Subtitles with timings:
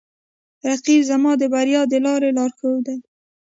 [0.69, 2.97] رقیب زما د بریا د لارې لارښود دی